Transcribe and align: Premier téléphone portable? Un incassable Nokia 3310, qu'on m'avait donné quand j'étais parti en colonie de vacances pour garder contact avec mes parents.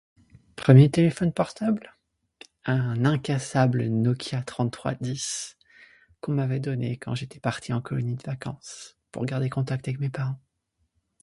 Premier 0.55 0.89
téléphone 0.89 1.31
portable? 1.31 1.95
Un 2.65 3.05
incassable 3.05 3.83
Nokia 3.85 4.41
3310, 4.41 5.57
qu'on 6.21 6.31
m'avait 6.33 6.59
donné 6.59 6.97
quand 6.97 7.13
j'étais 7.13 7.39
parti 7.39 7.71
en 7.71 7.81
colonie 7.81 8.15
de 8.15 8.23
vacances 8.23 8.97
pour 9.11 9.25
garder 9.27 9.51
contact 9.51 9.87
avec 9.87 9.99
mes 9.99 10.09
parents. 10.09 10.39